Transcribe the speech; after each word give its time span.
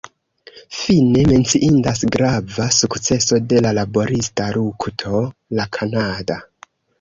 Fine, 0.75 1.25
menciindas 1.31 2.01
grava 2.15 2.65
sukceso 2.77 3.39
de 3.53 3.61
la 3.67 3.75
laborista 3.81 4.49
lukto: 4.57 5.21
La 5.61 5.69
Kanada. 5.79 6.41